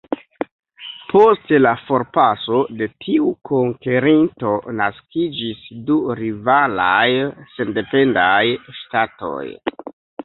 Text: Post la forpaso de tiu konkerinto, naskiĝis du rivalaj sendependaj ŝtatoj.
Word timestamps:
Post 1.09 1.51
la 1.65 1.73
forpaso 1.89 2.61
de 2.79 2.87
tiu 3.05 3.27
konkerinto, 3.49 4.53
naskiĝis 4.79 5.63
du 5.91 6.01
rivalaj 6.23 7.05
sendependaj 7.59 8.43
ŝtatoj. 8.81 9.47